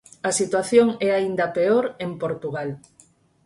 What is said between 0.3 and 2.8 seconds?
situación é aínda peor en Portugal.